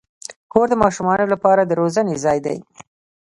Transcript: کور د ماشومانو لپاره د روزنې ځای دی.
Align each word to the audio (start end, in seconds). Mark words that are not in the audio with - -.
کور 0.51 0.65
د 0.71 0.75
ماشومانو 0.83 1.25
لپاره 1.33 1.61
د 1.65 1.71
روزنې 1.81 2.15
ځای 2.25 2.37
دی. 2.45 2.57